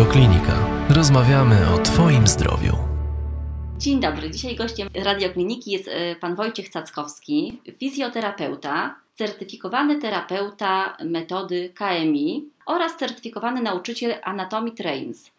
[0.00, 0.52] Radioklinika.
[0.88, 2.72] Rozmawiamy o Twoim zdrowiu.
[3.78, 4.30] Dzień dobry.
[4.30, 13.62] Dzisiaj gościem Radiokliniki jest e, pan Wojciech Cackowski, fizjoterapeuta, certyfikowany terapeuta metody KMI oraz certyfikowany
[13.62, 15.30] nauczyciel Anatomy Trains.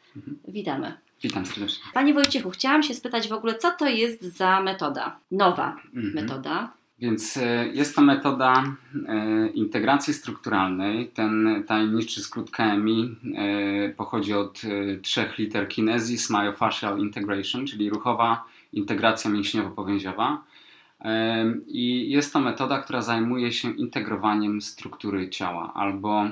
[0.47, 0.93] Witamy.
[1.23, 1.83] Witam serdecznie.
[1.93, 5.17] Panie Wojciechu, chciałam się spytać w ogóle, co to jest za metoda?
[5.31, 6.13] Nowa Mhm.
[6.13, 6.71] metoda.
[7.01, 8.63] Więc e, jest to metoda
[9.07, 11.07] e, integracji strukturalnej.
[11.07, 14.61] Ten tajemniczy skrót KMI e, pochodzi od
[15.01, 20.37] trzech liter Kinesis Myofascial Integration, czyli ruchowa integracja mięśniowo-powięziowa.
[21.67, 26.25] I jest to metoda, która zajmuje się integrowaniem struktury ciała, albo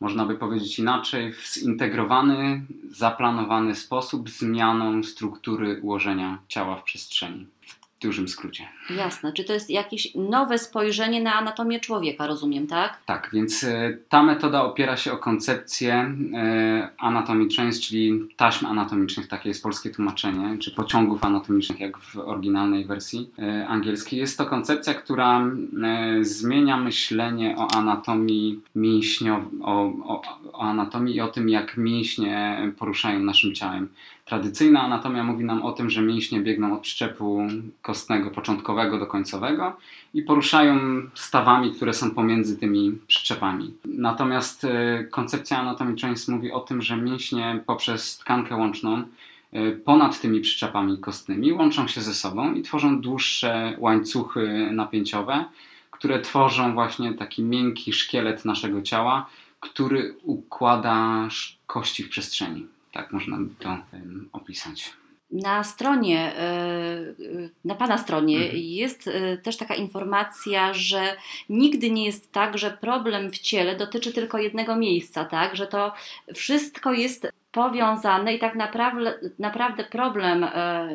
[0.00, 7.46] można by powiedzieć inaczej, w zintegrowany, zaplanowany sposób zmianą struktury ułożenia ciała w przestrzeni.
[8.02, 8.68] W dużym skrócie.
[8.96, 9.32] Jasne.
[9.32, 12.98] Czy to jest jakieś nowe spojrzenie na anatomię człowieka, rozumiem, tak?
[13.06, 19.28] Tak, więc e, ta metoda opiera się o koncepcję e, anatomy trains, czyli taśm anatomicznych,
[19.28, 24.18] takie jest polskie tłumaczenie, czy pociągów anatomicznych, jak w oryginalnej wersji e, angielskiej.
[24.18, 25.50] Jest to koncepcja, która
[26.20, 33.18] zmienia myślenie o anatomii mięśniowej, o, o, o anatomii i o tym, jak mięśnie poruszają
[33.18, 33.88] naszym ciałem.
[34.24, 37.46] Tradycyjna anatomia mówi nam o tym, że mięśnie biegną od przyczepu
[37.82, 39.76] kostnego początkowego do końcowego
[40.14, 40.78] i poruszają
[41.14, 43.74] stawami, które są pomiędzy tymi przyczepami.
[43.84, 49.02] Natomiast e, koncepcja Anatomy Trains mówi o tym, że mięśnie poprzez tkankę łączną
[49.52, 55.44] e, ponad tymi przyczepami kostnymi łączą się ze sobą i tworzą dłuższe łańcuchy napięciowe,
[55.90, 59.26] które tworzą właśnie taki miękki szkielet naszego ciała,
[59.62, 61.28] który układa
[61.66, 62.66] kości w przestrzeni.
[62.92, 63.76] Tak można by to
[64.32, 64.92] opisać.
[65.30, 68.56] Na stronie, e, e, na Pana stronie Mhm.
[68.56, 71.16] jest e, też taka informacja, że
[71.48, 75.56] nigdy nie jest tak, że problem w ciele dotyczy tylko jednego miejsca, tak?
[75.56, 75.92] Że to
[76.34, 80.46] wszystko jest powiązane i tak naprawdę, naprawdę problem,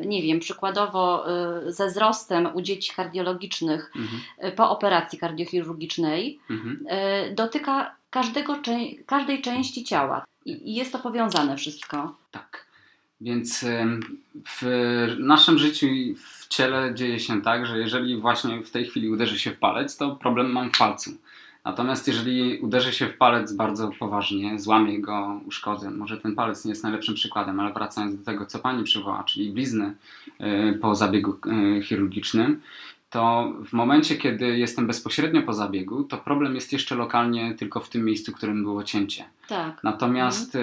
[0.06, 1.25] nie wiem, przykładowo
[1.68, 4.22] ze wzrostem u dzieci kardiologicznych Mhm.
[4.56, 6.86] po operacji kardiochirurgicznej Mhm.
[7.36, 8.59] dotyka każdego,
[9.06, 12.16] każdej części ciała i jest to powiązane wszystko.
[12.31, 12.68] Tak.
[13.22, 13.66] Więc
[14.62, 14.66] w
[15.19, 19.40] naszym życiu i w ciele dzieje się tak, że jeżeli właśnie w tej chwili uderzy
[19.40, 21.12] się w palec, to problem mam w palcu.
[21.67, 26.69] Natomiast jeżeli uderzy się w palec bardzo poważnie, złamie go, uszkodzę, może ten palec nie
[26.69, 29.96] jest najlepszym przykładem, ale wracając do tego, co pani przywołała, czyli blizny
[30.40, 31.38] e, po zabiegu
[31.78, 32.62] e, chirurgicznym,
[33.09, 37.90] to w momencie, kiedy jestem bezpośrednio po zabiegu, to problem jest jeszcze lokalnie tylko w
[37.90, 39.25] tym miejscu, w którym było cięcie.
[39.47, 39.84] Tak.
[39.84, 40.59] Natomiast y,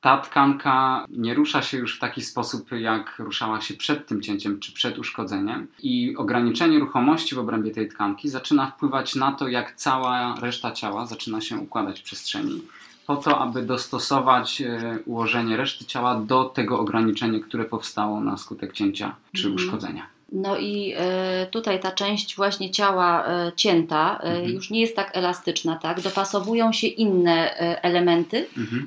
[0.00, 4.60] ta tkanka nie rusza się już w taki sposób, jak ruszała się przed tym cięciem
[4.60, 9.72] czy przed uszkodzeniem, i ograniczenie ruchomości w obrębie tej tkanki zaczyna wpływać na to, jak
[9.74, 12.62] cała reszta ciała zaczyna się układać w przestrzeni.
[13.06, 18.72] Po to, aby dostosować y, ułożenie reszty ciała do tego ograniczenia, które powstało na skutek
[18.72, 19.54] cięcia czy Mhm.
[19.54, 20.06] uszkodzenia.
[20.32, 24.48] No i e, tutaj ta część właśnie ciała e, cięta e, Mhm.
[24.54, 26.00] już nie jest tak elastyczna, tak?
[26.00, 28.86] Dopasowują się inne elementy Mhm.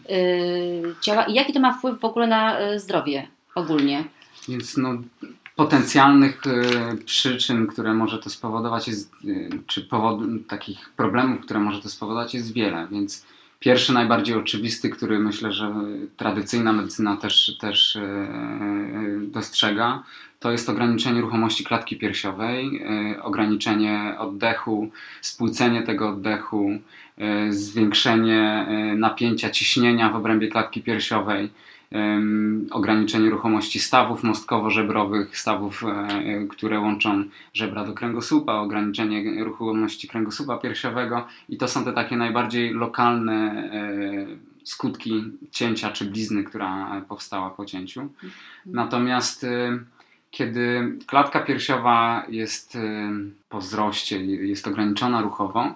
[1.01, 1.24] ciała.
[1.24, 4.03] I jaki to ma wpływ w ogóle na zdrowie ogólnie?
[4.50, 4.90] Więc no,
[5.56, 6.41] potencjalnych
[7.06, 9.12] przyczyn, które może to spowodować, jest,
[9.68, 12.88] czy powod, takich problemów, które może to spowodować, jest wiele.
[12.91, 13.25] Więc
[13.62, 15.74] pierwszy, najbardziej oczywisty, który myślę, że
[16.18, 18.28] tradycyjna medycyna też, też e,
[19.22, 20.04] dostrzega,
[20.40, 22.82] to jest ograniczenie ruchomości klatki piersiowej,
[23.16, 24.92] e, ograniczenie oddechu,
[25.22, 26.72] spłycenie tego oddechu,
[27.18, 28.68] e, zwiększenie
[28.98, 31.50] napięcia, ciśnienia w obrębie klatki piersiowej
[32.72, 41.28] ograniczenie ruchomości stawów mostkowo-żebrowych, stawów, e, które łączą żebra do kręgosłupa, ograniczenie ruchomości kręgosłupa piersiowego
[41.50, 44.25] i to są te takie najbardziej lokalne e,
[44.63, 48.09] skutki cięcia czy blizny, która powstała po cięciu.
[48.66, 49.80] Natomiast e,
[50.31, 52.78] kiedy klatka piersiowa jest
[53.50, 55.75] po wzroście, jest ograniczona ruchowo,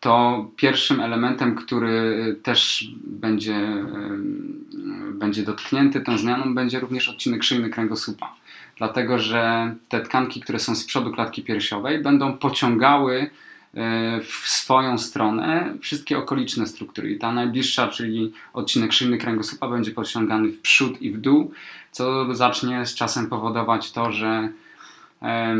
[0.00, 4.64] to pierwszym elementem, który też będzie, em,
[5.12, 8.34] będzie dotknięty tą zmianą, będzie również odcinek szyjny kręgosłupa.
[8.76, 13.30] Dlatego, że te tkanki, które są z przodu klatki piersiowej, będą pociągały
[13.74, 17.10] e, w swoją stronę wszystkie okoliczne struktury.
[17.10, 21.52] I ta najbliższa, czyli odcinek szyjny kręgosłupa, będzie pociągany w przód i w dół,
[21.90, 24.65] co zacznie z czasem powodować to, że e,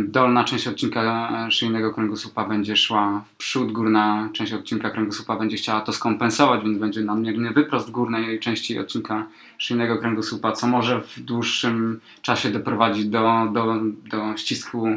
[0.09, 5.57] dolna część odcinka e, szyjnego kręgosłupa będzie szła w przód, górna część odcinka kręgosłupa będzie
[5.57, 9.27] chciała to skompensować, więc będzie nadmierny wyprost górnej części odcinka
[9.59, 13.75] szyjnego kręgosłupa, co może w dłuższym czasie doprowadzić do, do,
[14.11, 14.89] do ścisku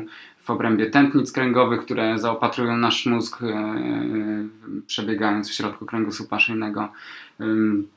[0.49, 3.39] w obrębie tętnic kręgowych, które zaopatrują nasz mózg,
[4.87, 6.89] przebiegając w środku kręgosłupa szyjnego.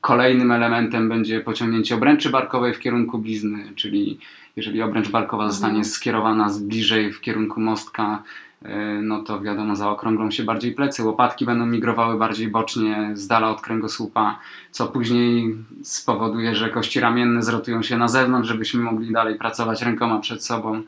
[0.01, 4.19] Kolejnym elementem będzie pociągnięcie obręczy barkowej w kierunku blizny, czyli
[4.55, 5.85] jeżeli obręcz barkowa zostanie mhm.
[5.85, 8.23] skierowana z bliżej w kierunku mostka,
[8.61, 13.49] e, no to wiadomo, zaokrąglą się bardziej plecy, łopatki będą migrowały bardziej bocznie, z dala
[13.49, 14.39] od kręgosłupa,
[14.71, 20.19] co później spowoduje, że kości ramienne zrotują się na zewnątrz, żebyśmy mogli dalej pracować rękoma
[20.19, 20.83] przed sobą.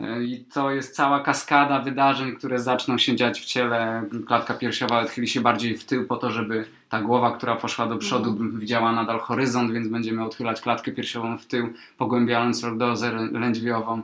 [0.00, 4.02] E, I to jest cała kaskada wydarzeń, które zaczną się dziać w ciele.
[4.26, 7.96] Klatka piersiowa odchyli się bardziej w tył po to, żeby ta głowa, która poszła do
[7.96, 8.60] przodu, mhm.
[8.60, 14.02] widziała nadal horyzont, więc będziemy odchylać klatkę piersiową w tył, pogłębiając lordozę lędźwiową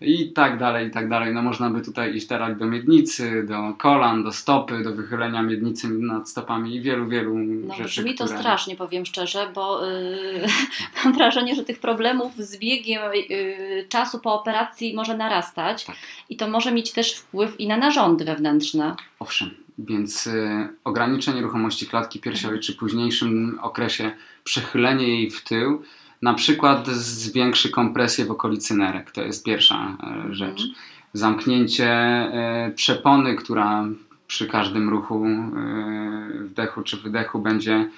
[0.00, 1.34] i tak dalej, i tak dalej.
[1.34, 5.88] No można by tutaj iść teraz do miednicy, do kolan, do stopy, do wychylenia miednicy
[5.88, 7.88] nad stopami i wielu, wielu no, rzeczy.
[7.88, 8.40] Brzmi to które...
[8.40, 10.46] strasznie, powiem szczerze, bo yy,
[11.04, 15.96] mam wrażenie, że tych problemów z biegiem yy, czasu po operacji może narastać tak.
[16.28, 18.96] i to może mieć też wpływ i na narządy wewnętrzne.
[19.18, 24.12] Owszem, więc y, ograniczenie ruchomości klatki piersiowej, czy późniejszym okresie
[24.44, 25.82] przechylenie jej w tył,
[26.22, 29.10] na przykład zwiększy kompresję w okolicy nerek.
[29.10, 30.60] To jest pierwsza e, rzecz.
[30.60, 30.74] Mhm.
[31.12, 33.84] Zamknięcie e, przepony, która
[34.26, 37.90] przy każdym ruchu e, wdechu czy wydechu będzie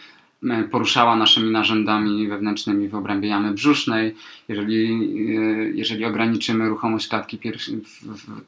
[0.71, 4.15] poruszała naszymi narzędami wewnętrznymi w obrębie jamy brzusznej.
[4.49, 5.43] Jeżeli, e,
[5.75, 7.39] jeżeli ograniczymy ruchomość klatki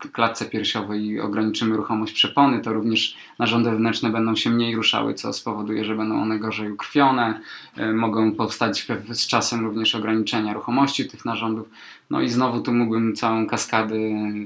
[0.01, 5.15] w klatce piersiowej i ograniczymy ruchomość przepony, to również narządy wewnętrzne będą się mniej ruszały,
[5.15, 7.41] co spowoduje, że będą one gorzej ukrwione.
[7.77, 11.69] E, mogą powstać z czasem również ograniczenia ruchomości tych narządów.
[12.11, 13.97] No i znowu tu mógłbym całą kaskadę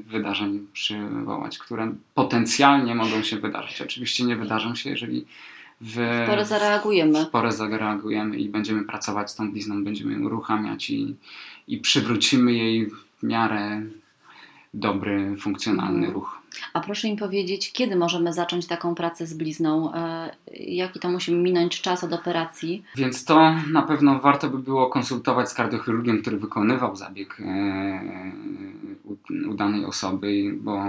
[0.06, 3.82] wydarzeń przywołać, które potencjalnie mogą się wydarzyć.
[3.82, 5.26] Oczywiście nie wydarzą się, jeżeli
[5.80, 7.24] w, porę zareagujemy.
[7.24, 11.16] W porę zareagujemy i będziemy pracować z tą blizną, będziemy ją uruchamiać i,
[11.68, 13.82] i przywrócimy jej w miarę
[14.74, 16.14] dobry, funkcjonalny mhm.
[16.14, 16.40] ruch.
[16.72, 19.94] A proszę mi powiedzieć, kiedy możemy zacząć taką pracę z blizną?
[19.94, 22.82] E, jaki to musi minąć czas od operacji?
[22.96, 28.32] Więc to na pewno warto by było konsultować z kardiochirurgiem, który wykonywał zabieg e,
[29.48, 30.84] u danej osoby, bo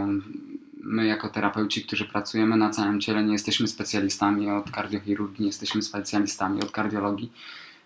[0.83, 5.81] my jako terapeuci, którzy pracujemy na całym ciele, nie jesteśmy specjalistami od kardiochirurgii, nie jesteśmy
[5.81, 7.31] specjalistami od kardiologii,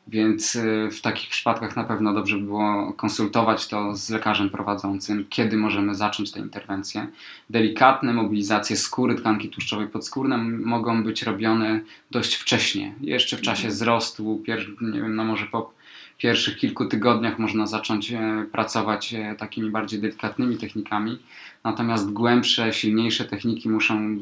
[0.08, 5.26] więc y, w takich przypadkach na pewno dobrze by było konsultować to z lekarzem prowadzącym,
[5.30, 7.08] kiedy możemy zacząć tę interwencję.
[7.50, 11.80] Delikatne mobilizacje skóry, tkanki tłuszczowej podskórne mogą być robione
[12.12, 13.74] dość wcześnie, jeszcze w czasie mhm.
[13.74, 14.44] wzrostu,
[14.82, 15.75] nie wiem, no może po
[16.18, 21.20] pierwszych kilku tygodniach można zacząć e, pracować e, takimi bardziej delikatnymi technikami,
[21.64, 24.18] natomiast głębsze, silniejsze techniki muszą, e,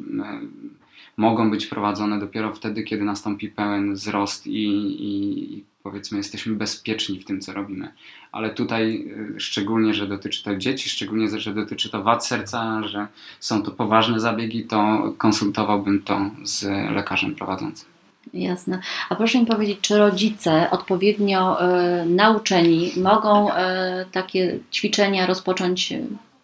[1.18, 4.68] mogą być prowadzone dopiero wtedy, kiedy nastąpi pełen wzrost i,
[5.00, 7.94] i powiedzmy jesteśmy bezpieczni w tym, co robimy.
[8.32, 13.08] Ale tutaj szczególnie, że dotyczy to dzieci, szczególnie, że dotyczy to wad serca, że
[13.40, 16.64] są to poważne zabiegi, to konsultowałbym to z
[16.96, 17.93] lekarzem prowadzącym.
[18.34, 18.80] Jasne.
[19.10, 21.58] A proszę mi powiedzieć, czy rodzice odpowiednio
[22.02, 23.54] y, nauczeni mogą y,
[24.12, 25.94] takie ćwiczenia rozpocząć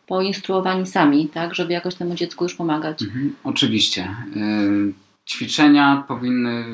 [0.07, 3.01] poinstruowani sami, tak, żeby jakoś temu dziecku już pomagać?
[3.01, 4.15] Mhm, oczywiście.
[4.35, 4.93] Y,
[5.29, 6.65] ćwiczenia powinny,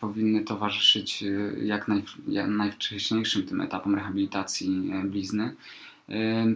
[0.00, 1.24] powinny towarzyszyć
[1.62, 5.54] jak, naj, jak najwcześniejszym tym etapom rehabilitacji blizny.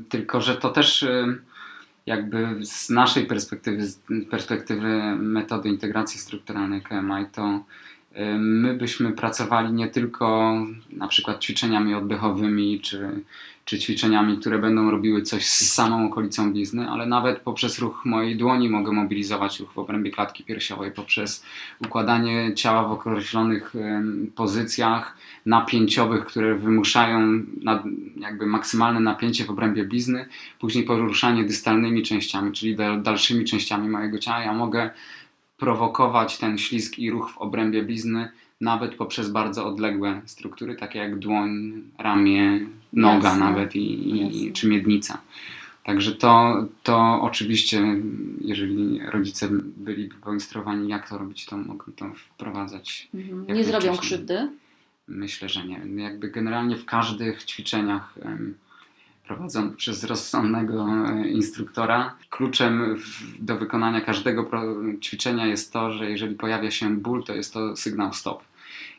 [0.09, 1.07] Tylko, że to też
[2.07, 4.01] jakby z naszej perspektywy, z
[4.31, 7.65] perspektywy metody integracji strukturalnej KMI, to
[8.39, 10.57] my byśmy pracowali nie tylko
[10.91, 13.11] na przykład ćwiczeniami oddechowymi czy,
[13.65, 18.37] czy ćwiczeniami, które będą robiły coś z samą okolicą blizny, ale nawet poprzez ruch mojej
[18.37, 21.45] dłoni mogę mobilizować ruch w obrębie klatki piersiowej, poprzez
[21.87, 23.75] układanie ciała w określonych
[24.35, 25.17] pozycjach
[25.47, 27.43] napięciowych, które wymuszają
[28.17, 30.29] jakby maksymalne napięcie w obrębie blizny,
[30.61, 34.41] później poruszanie dystalnymi częściami, czyli dalszymi częściami mojego ciała.
[34.41, 34.91] Ja mogę
[35.57, 38.29] prowokować ten ślizg i ruch w obrębie blizny
[38.61, 45.21] nawet poprzez bardzo odległe struktury, takie jak dłoń, ramię, noga nawet i, i czy miednica.
[45.85, 47.83] Także to, to oczywiście,
[48.41, 53.09] jeżeli rodzice byliby poinstruowani, jak to robić, to mogą to wprowadzać.
[53.15, 53.57] Mhm.
[53.57, 54.49] Nie zrobią krzywdy?
[55.09, 56.03] Myślę, że nie.
[56.03, 58.15] Jakby generalnie w każdych ćwiczeniach
[59.27, 62.17] prowadzony przez rozsądnego e, instruktora.
[62.31, 62.97] Kluczem
[63.41, 64.51] do wykonania każdego
[65.01, 68.45] ćwiczenia jest to, że jeżeli pojawia się ból, to jest to sygnał stop.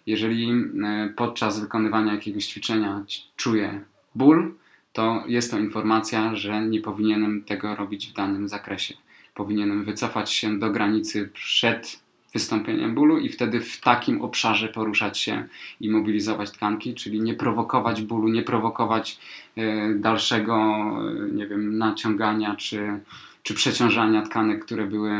[0.05, 3.03] Jeżeli e, podczas wykonywania jakiegoś ćwiczenia
[3.35, 3.81] czuję
[4.15, 4.53] ból,
[4.93, 8.93] to jest to informacja, że nie powinienem tego robić w danym zakresie.
[9.33, 12.04] Powinienem wycofać się do granicy przed
[12.35, 15.47] wystąpieniem bólu i wtedy w takim obszarze poruszać się
[15.81, 19.19] i mobilizować tkanki, czyli nie prowokować bólu, nie prowokować
[19.57, 22.99] e, dalszego, e, nie wiem, naciągania czy,
[23.43, 25.11] czy przeciążania tkanek, które były,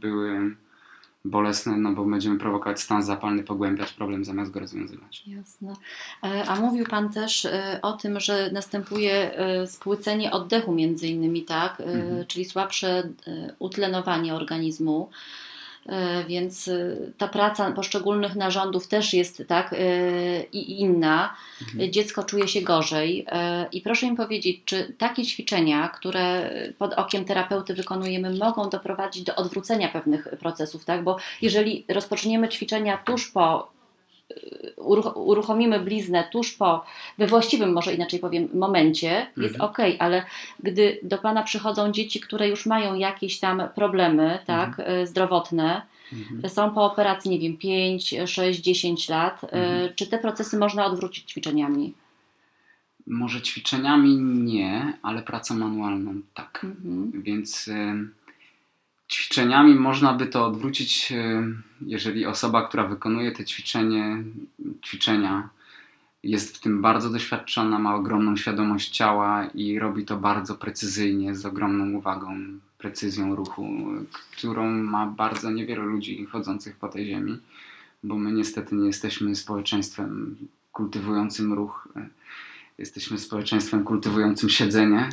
[0.00, 0.56] były
[1.24, 5.22] bolesne, no bo będziemy prowokować stan zapalny, pogłębiać problem zamiast go rozwiązywać.
[5.26, 5.74] Jasne.
[6.24, 7.48] E, a mówił Pan też
[7.82, 9.30] o tym, że następuje
[9.66, 11.80] spłycenie oddechu między innymi, tak?
[11.80, 12.26] Mhm.
[12.26, 13.08] Czyli słabsze
[13.58, 15.10] utlenowanie organizmu.
[15.86, 19.76] E, więc e, ta praca poszczególnych narządów też jest tak e,
[20.42, 21.34] i inna.
[21.62, 21.92] Mhm.
[21.92, 23.26] Dziecko czuje się gorzej.
[23.72, 29.34] I proszę mi powiedzieć, czy takie ćwiczenia, które pod okiem terapeuty wykonujemy, mogą doprowadzić do
[29.34, 31.04] odwrócenia pewnych procesów, tak?
[31.04, 33.72] Bo jeżeli rozpoczniemy ćwiczenia tuż po
[35.14, 36.84] uruchomimy bliznę tuż po,
[37.18, 39.70] we właściwym, może inaczej powiem, momencie, jest mhm.
[39.70, 40.24] ok, ale
[40.62, 45.00] gdy do Pana przychodzą dzieci, które już mają jakieś tam problemy, tak, mhm.
[45.00, 46.50] E, zdrowotne, mhm.
[46.50, 49.94] są po operacji, nie wiem, 5, 6, 10 lat, e, mhm.
[49.94, 51.94] czy te procesy można odwrócić ćwiczeniami?
[53.06, 56.60] Może ćwiczeniami nie, ale pracą manualną tak.
[56.64, 57.22] Mhm.
[57.22, 57.70] Więc
[59.12, 61.42] ćwiczeniami można by to odwrócić, e,
[61.80, 64.24] jeżeli osoba, która wykonuje te ćwiczenie,
[64.84, 65.48] ćwiczenia,
[66.22, 71.46] jest w tym bardzo doświadczona, ma ogromną świadomość ciała i robi to bardzo precyzyjnie, z
[71.46, 72.36] ogromną uwagą,
[72.78, 73.68] precyzją ruchu,
[74.32, 77.38] którą ma bardzo niewielu ludzi chodzących po tej ziemi,
[78.02, 80.36] bo my niestety nie jesteśmy społeczeństwem
[80.72, 81.88] kultywującym ruch.
[82.78, 85.08] Jesteśmy społeczeństwem kultywującym siedzenie.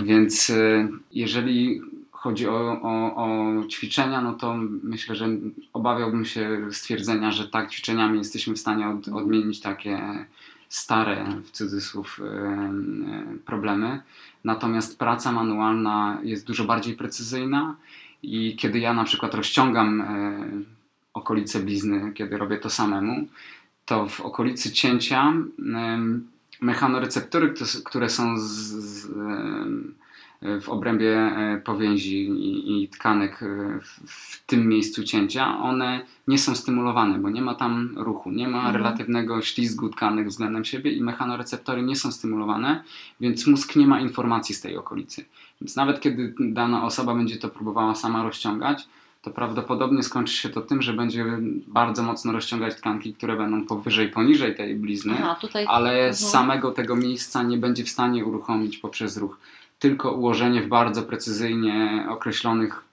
[0.00, 1.82] Więc e, jeżeli
[2.20, 5.28] chodzi o, o, o, ćwiczenia, no to myślę, że
[5.72, 10.24] obawiałbym się stwierdzenia, że tak, ćwiczeniami jesteśmy w stanie od, odmienić takie
[10.68, 12.20] stare, w cudzysłów,
[13.44, 14.02] problemy.
[14.44, 17.76] Natomiast praca manualna jest dużo bardziej precyzyjna
[18.22, 20.40] i kiedy ja na przykład rozciągam e,
[21.14, 23.26] okolice blizny, kiedy robię to samemu,
[23.84, 25.32] to w okolicy cięcia
[26.60, 29.10] mechanoreceptory, które są z, z
[30.60, 33.46] w obrębie e, powięzi i, i tkanek e,
[33.80, 38.48] w, w, tym miejscu cięcia, one nie są stymulowane, bo nie ma tam ruchu, nie
[38.48, 38.76] ma mhm.
[38.76, 42.84] relatywnego ślizgu tkanek względem siebie i mechanoreceptory nie są stymulowane,
[43.20, 45.24] więc mózg nie ma informacji z tej okolicy.
[45.60, 48.88] Więc nawet kiedy dana osoba będzie to próbowała sama rozciągać,
[49.22, 51.26] to prawdopodobnie skończy się to tym, że będzie
[51.66, 55.64] bardzo mocno rozciągać tkanki, które będą powyżej, poniżej tej blizny, Aha, tutaj...
[55.68, 56.14] ale mhm.
[56.14, 59.36] samego tego miejsca nie będzie w stanie uruchomić poprzez ruch
[59.80, 62.84] tylko ułożenie w bardzo precyzyjnie określonych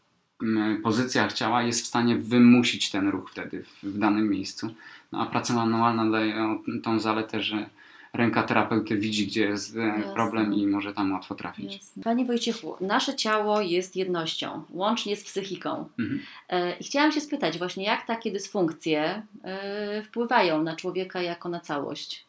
[0.44, 4.70] mm, pozycjach ciała jest w stanie wymusić ten ruch wtedy w, danym miejscu.
[5.12, 7.70] No a praca manualna daje tą zaletę, że
[8.14, 10.14] ręka terapeuty widzi, gdzie jest e, Jasne.
[10.14, 11.74] problem i może tam łatwo trafić.
[11.74, 12.04] Jasne.
[12.04, 15.90] Panie Wojciechu, nasze ciało jest jednością, łącznie z psychiką.
[16.00, 16.20] Mhm.
[16.50, 21.60] E, I chciałam się spytać właśnie, jak takie dysfunkcje e, wpływają na człowieka jako na
[21.60, 22.28] całość?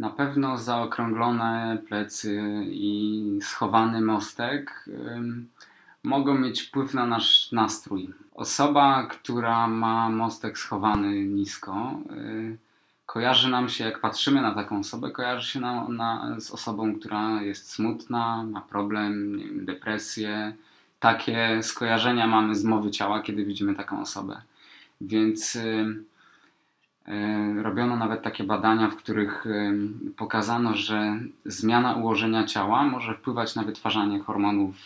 [0.00, 4.88] Na pewno zaokrąglone plecy i schowany mostek
[6.02, 8.10] mogą mieć wpływ na nasz nastrój.
[8.34, 12.56] Osoba, która ma mostek schowany nisko, y,
[13.06, 17.42] kojarzy nam się, jak patrzymy na taką osobę, kojarzy się nam na, z osobą, która
[17.42, 20.54] jest smutna, ma problem, wiem, depresję.
[21.00, 24.42] Takie skojarzenia mamy z mowy ciała, kiedy widzimy taką osobę.
[25.00, 25.58] Więc
[27.62, 29.72] robiono nawet takie badania, w których e,
[30.16, 34.76] pokazano, że zmiana ułożenia ciała może wpływać na wytwarzanie hormonów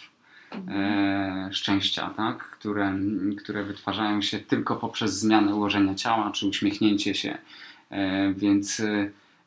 [0.68, 2.38] e, szczęścia, tak?
[2.38, 2.94] które,
[3.38, 7.38] które wytwarzają się tylko poprzez zmianę ułożenia ciała czy uśmiechnięcie się.
[8.36, 8.82] Więc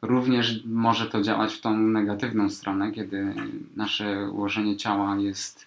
[0.01, 3.33] również może to działać w tą negatywną stronę, kiedy
[3.75, 5.66] nasze ułożenie ciała jest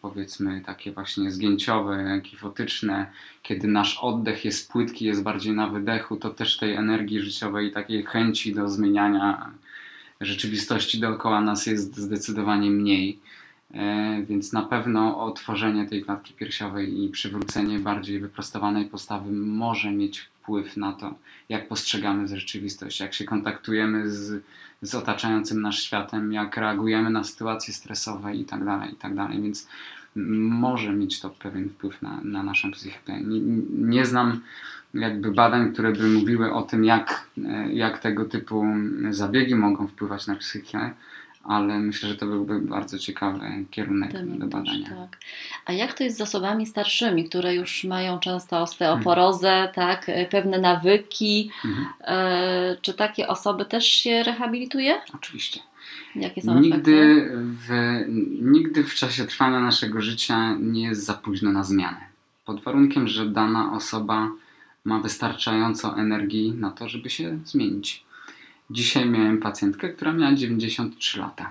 [0.00, 3.06] powiedzmy takie właśnie zgięciowe, kifotyczne,
[3.42, 7.72] kiedy nasz oddech jest płytki, jest bardziej na wydechu, to też tej energii życiowej i
[7.72, 9.50] takiej chęci do zmieniania
[10.20, 13.18] rzeczywistości dookoła nas jest zdecydowanie mniej.
[13.74, 20.18] E, więc na pewno otworzenie tej klatki piersiowej i przywrócenie bardziej wyprostowanej postawy może mieć
[20.20, 21.14] wpływ na to,
[21.48, 24.42] jak postrzegamy rzeczywistość, jak się kontaktujemy z
[24.82, 29.42] z otaczającym nas światem, jak reagujemy na sytuacje stresowe tak i tak dalej.
[29.42, 29.68] Więc
[30.16, 33.20] może mieć to pewien wpływ na, na naszą psychikę.
[33.20, 34.40] Nie, nie znam
[34.94, 37.26] jakby badań, które by mówiły o tym, jak,
[37.72, 38.64] jak tego typu
[39.10, 40.90] zabiegi mogą wpływać na psychikę,
[41.48, 44.88] ale myślę, że to byłby bardzo ciekawy kierunek Temat do badania.
[44.88, 45.18] Tak.
[45.66, 49.74] A jak to jest z osobami starszymi, które już mają często osteoporozę, hmm.
[49.74, 51.50] tak, pewne nawyki?
[51.62, 51.86] Hmm.
[52.00, 55.00] E, czy takie osoby też się rehabilituje?
[55.14, 55.60] Oczywiście.
[56.16, 57.68] Jakie są nigdy w,
[58.42, 62.00] nigdy w czasie trwania naszego życia nie jest za późno na zmianę.
[62.44, 64.30] pod warunkiem, że dana osoba
[64.84, 68.04] ma wystarczająco energii na to, żeby się zmienić.
[68.70, 71.50] Dzisiaj miałem pacjentkę, która miała 93 lata.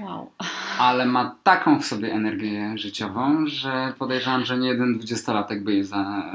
[0.00, 0.30] Wow.
[0.78, 5.84] Ale ma taką w sobie energię życiową, że podejrzewam, że nie jeden dwudziestolatek by jej
[5.84, 6.30] za,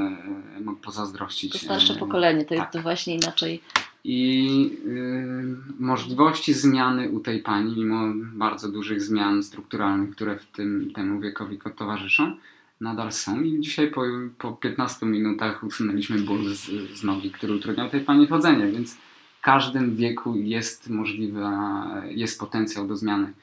[0.58, 1.54] e, mógł pozazdrościć.
[1.54, 2.82] To starsze E, pokolenie, to jest tak.
[2.82, 3.62] właśnie inaczej.
[4.04, 10.92] I y, możliwości zmiany u tej pani, mimo bardzo dużych zmian strukturalnych, które w tym
[10.96, 12.36] temu wiekowi towarzyszą,
[12.82, 13.42] nadal są.
[13.42, 14.02] I dzisiaj po,
[14.38, 16.70] po 15 minutach usunęliśmy ból z,
[17.00, 18.98] z nogi, który utrudniał tej pani chodzenie, więc
[19.42, 23.34] każdym wieku jest możliwa, jest potencjał do zmiany.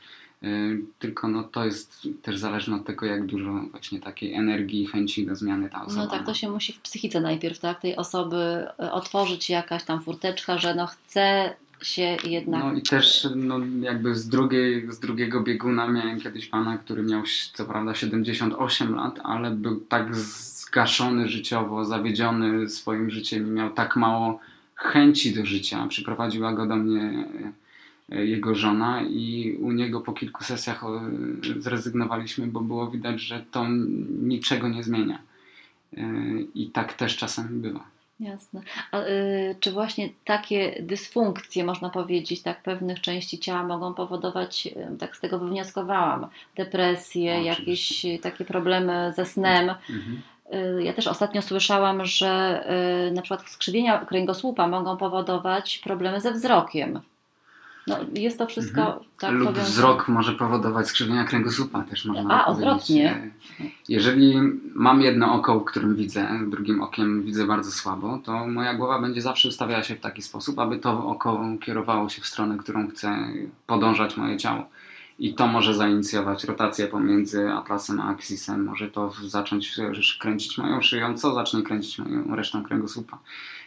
[0.42, 4.86] Y, Tylko no, to jest też zależne od tego, jak dużo właśnie takiej energii i
[4.86, 7.96] chęci do zmiany ta osoba No tak, to się musi w psychice najpierw, tak, tej
[7.96, 12.64] osoby e, otworzyć jakaś tam furteczka, że no chce się jednak...
[12.64, 17.22] No i też no, jakby z, drugiej, z drugiego bieguna miałem kiedyś pana, który miał
[17.52, 23.96] co prawda 78 lat, ale był tak zgaszony życiowo, zawiedziony swoim życiem i miał tak
[23.96, 24.40] mało
[24.76, 25.86] chęci do życia.
[25.88, 27.24] Przyprowadziła go do mnie
[28.12, 31.00] e, jego żona i u niego po kilku sesjach o,
[31.58, 33.66] zrezygnowaliśmy, bo było widać, że to
[34.22, 35.18] niczego nie zmienia.
[35.96, 36.02] E,
[36.54, 37.96] I tak też czasami bywa.
[38.20, 38.60] Jasne.
[38.92, 44.68] A, y, czy właśnie takie dysfunkcje, można powiedzieć, tak, pewnych części ciała mogą powodować,
[44.98, 49.70] tak z tego wywnioskowałam, depresję, No, jakieś takie problemy ze snem?
[49.90, 50.22] Mhm.
[50.54, 52.64] Y, Ja też ostatnio słyszałam, że
[53.08, 57.00] y, na przykład skrzywienia kręgosłupa mogą powodować problemy ze wzrokiem.
[57.86, 59.04] No, jest to wszystko Mhm.
[59.20, 59.68] tak Lub powiązane.
[59.68, 63.30] wzrok może powodować skrzywienia kręgosłupa też można A, odwrotnie.
[63.88, 64.34] Jeżeli
[64.74, 69.48] mam jedno oko, którym widzę, drugim okiem widzę bardzo słabo, to moja głowa będzie zawsze
[69.48, 73.16] ustawiała się w taki sposób, aby to oko kierowało się w stronę, którą chce
[73.66, 74.68] podążać moje ciało.
[75.18, 78.64] I to może zainicjować rotację pomiędzy atlasem a aksisem.
[78.64, 79.76] Może to zacząć
[80.20, 83.18] kręcić moją szyją, co zacznie kręcić moją resztą kręgosłupa.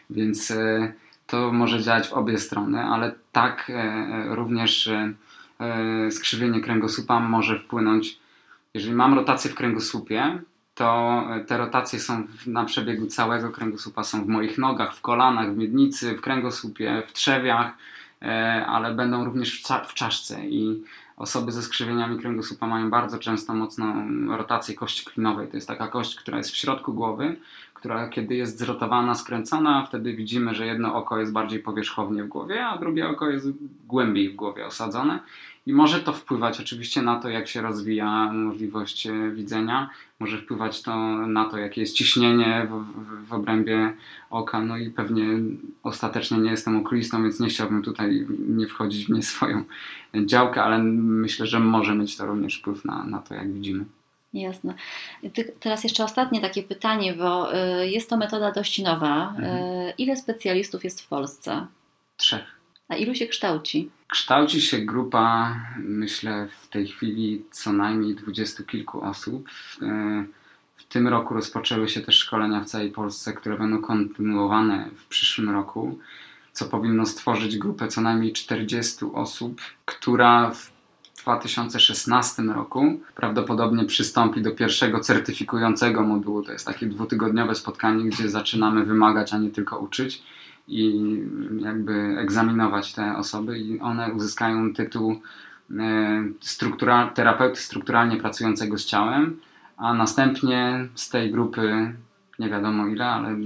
[0.09, 0.93] Więc e,
[1.27, 8.19] to może działać w obie strony, ale tak e, również e, skrzywienie kręgosłupa może wpłynąć.
[8.73, 10.41] Jeżeli mam rotację w kręgosłupie,
[10.75, 15.57] to te rotacje są na przebiegu całego kręgosłupa, są w moich nogach, w kolanach, w
[15.57, 17.73] miednicy, w kręgosłupie, w trzewiach,
[18.67, 20.83] ale będą również w, w czaszce i
[21.19, 25.47] osoby ze skrzywieniami kręgosłupa mają bardzo często mocną rotację kości klinowej.
[25.47, 27.35] To jest taka kość, która jest w środku głowy,
[27.73, 32.65] która kiedy jest zrotowana, skręcona, wtedy widzimy, że jedno oko jest bardziej powierzchownie w głowie,
[32.65, 33.47] a drugie oko jest
[33.87, 35.19] głębiej w głowie osadzone.
[35.69, 40.81] I może to wpływać oczywiście na to, jak się rozwija możliwość e, widzenia, może wpływać
[40.81, 43.93] to na to, jakie jest ciśnienie w, w, w obrębie
[44.29, 45.25] oka, no i pewnie
[45.83, 49.63] ostatecznie nie jestem okulistą, więc nie chciałbym tutaj nie wchodzić w nie swoją
[50.25, 53.85] działkę, ale myślę, że może mieć to również wpływ na, na to, jak widzimy.
[54.33, 54.73] Jasne.
[55.59, 59.29] Teraz jeszcze ostatnie takie pytanie, bo y, jest to metoda dość nowa.
[59.29, 59.57] Mhm.
[59.57, 61.67] Y, ile specjalistów jest w Polsce?
[62.17, 62.59] Trzech.
[62.87, 63.89] A ilu się kształci?
[64.09, 69.49] Kształci się grupa, myślę, w tej chwili co najmniej dwudziestu kilku osób.
[69.49, 70.25] W, e,
[70.75, 75.49] w tym roku rozpoczęły się też szkolenia w całej Polsce, które będą kontynuowane w przyszłym
[75.49, 75.99] roku,
[76.53, 80.71] co powinno stworzyć grupę co najmniej 40 osób, która w
[81.21, 86.43] 2016 roku prawdopodobnie przystąpi do pierwszego certyfikującego modułu.
[86.43, 90.23] To jest takie dwutygodniowe spotkanie, gdzie zaczynamy wymagać, a nie tylko uczyć
[90.69, 91.01] i
[91.59, 95.21] jakby egzaminować te osoby i one uzyskają tytuł
[95.79, 99.39] e, struktural, terapeuty strukturalnie pracującego z ciałem,
[99.77, 101.93] a następnie z tej grupy,
[102.39, 103.37] nie wiadomo ile, ale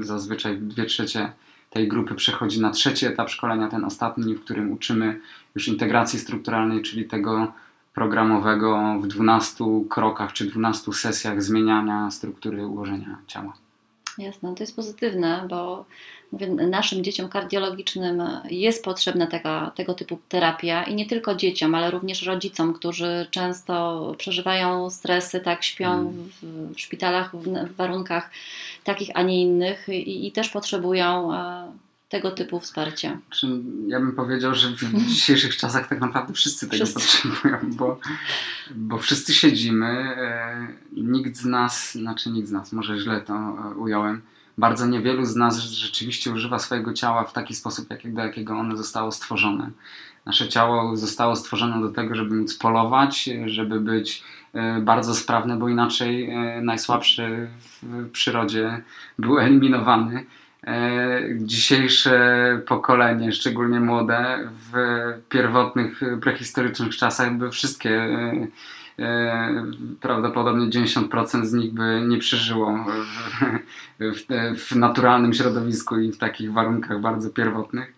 [0.00, 1.32] zazwyczaj dwie trzecie
[1.70, 5.20] tej grupy przechodzi na trzeci etap szkolenia, ten ostatni, w którym uczymy
[5.54, 7.52] już integracji strukturalnej, czyli tego
[7.94, 13.63] programowego w 12 krokach czy 12 sesjach zmieniania struktury ułożenia ciała.
[14.18, 15.84] Jasne, to jest pozytywne, bo
[16.32, 21.90] mówię, naszym dzieciom kardiologicznym jest potrzebna taka, tego typu terapia i nie tylko dzieciom, ale
[21.90, 28.30] również rodzicom, którzy często przeżywają stresy, tak śpią w, w szpitalach w, w warunkach
[28.84, 31.72] takich, a nie innych i, i też potrzebują e,
[32.14, 33.18] tego typu wsparcia.
[33.86, 37.00] Ja bym powiedział, że w dzisiejszych czasach tak naprawdę wszyscy tego Wszyscy.
[37.00, 38.00] potrzebują, bo,
[38.74, 39.86] bo wszyscy siedzimy.
[39.86, 44.22] E, nikt z nas, znaczy nikt z nas, może źle to e, ująłem.
[44.58, 48.76] Bardzo niewielu z nas rzeczywiście używa swojego ciała w taki sposób, jak, do jakiego ono
[48.76, 49.70] zostało stworzone.
[50.26, 54.22] Nasze ciało zostało stworzone do tego, żeby móc polować, żeby być
[54.52, 57.48] e, bardzo sprawne, bo inaczej najsłabszy
[57.82, 58.82] w przyrodzie
[59.18, 60.26] był eliminowany.
[60.66, 64.72] E, Dzisiejsze pokolenie, szczególnie młode, w
[65.28, 68.46] pierwotnych, prehistorycznych czasach by wszystkie e,
[68.98, 69.64] e,
[70.00, 72.84] prawdopodobnie 90% z nich by nie przeżyło
[74.00, 74.24] w,
[74.58, 77.94] w, naturalnym środowisku i w takich warunkach bardzo pierwotnych.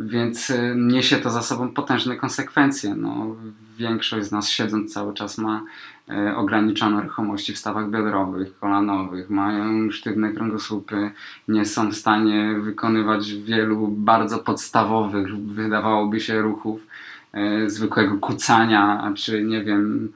[0.00, 2.94] Więc niesie to za sobą potężne konsekwencje.
[2.94, 3.36] No,
[3.76, 5.64] większość z nas siedząc cały czas ma
[6.08, 11.10] e, ograniczone ruchomości w stawach biodrowych, kolanowych, mają sztywne kręgosłupy,
[11.48, 16.86] nie są w stanie wykonywać wielu bardzo podstawowych, wydawałoby się, ruchów,
[17.32, 20.12] e, zwykłego kucania, czy nie wiem,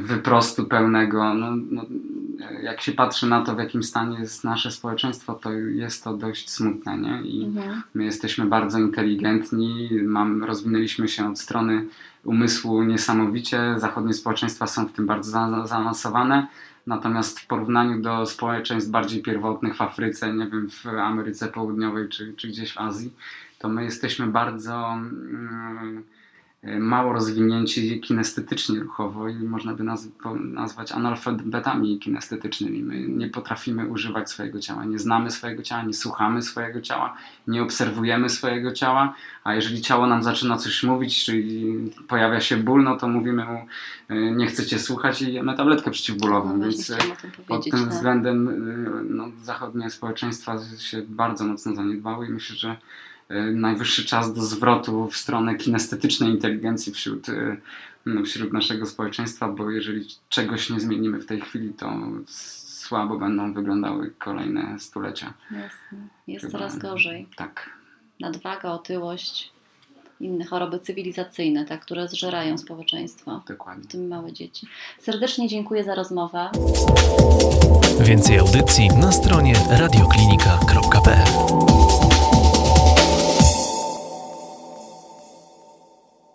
[0.00, 1.34] wyprostu pełnego.
[1.34, 1.86] No, no,
[2.62, 6.50] jak się patrzy na to, w jakim stanie jest nasze społeczeństwo, to jest to dość
[6.50, 6.98] smutne.
[6.98, 7.22] Nie?
[7.22, 7.82] I mhm.
[7.94, 11.84] my jesteśmy bardzo inteligentni, mam, rozwinęliśmy się od strony
[12.24, 13.74] umysłu niesamowicie.
[13.76, 16.46] Zachodnie społeczeństwa są w tym bardzo za, zaawansowane.
[16.86, 22.34] Natomiast w porównaniu do społeczeństw bardziej pierwotnych w Afryce, nie wiem, w Ameryce Południowej czy,
[22.36, 23.12] czy gdzieś w Azji,
[23.58, 24.92] to my jesteśmy bardzo.
[24.92, 26.02] Mm, E,
[26.62, 30.08] mało rozwinięci kinestetycznie ruchowo i można by naz
[30.40, 32.82] nazwać analfabetami kinestetycznymi.
[32.82, 37.16] My nie potrafimy używać swojego ciała, nie znamy swojego ciała, nie słuchamy swojego ciała,
[37.46, 41.74] nie obserwujemy swojego ciała, a jeżeli ciało nam zaczyna coś mówić, czyli
[42.08, 43.66] pojawia się ból, no to mówimy mu
[44.08, 46.98] e, nie chcecie słuchać i jemy tabletkę przeciwbólową, no, więc e,
[47.48, 47.88] pod tym tak.
[47.88, 48.48] względem
[49.16, 52.76] no, zachodnie społeczeństwa się bardzo mocno zaniedbały i myślę, że
[53.54, 57.26] najwyższy czas do zwrotu w stronę kinestetycznej inteligencji wśród,
[58.06, 61.92] no, wśród naszego społeczeństwa, bo jeżeli czegoś nie zmienimy w tej chwili, to
[62.26, 65.34] słabo będą wyglądały kolejne stulecia.
[65.50, 65.98] Jasne.
[66.26, 67.26] Jest Chyba, coraz gorzej.
[67.36, 67.70] Tak.
[68.20, 69.52] Nadwaga, otyłość,
[70.20, 73.42] inne choroby cywilizacyjne, tak, które zżerają społeczeństwo.
[73.48, 73.84] Dokładnie.
[73.84, 74.66] W tym małe dzieci.
[75.00, 76.50] Serdecznie dziękuję za rozmowę.
[78.00, 82.17] Więcej audycji na stronie radioklinika.pl